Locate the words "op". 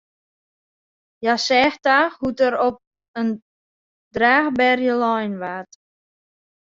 2.67-2.77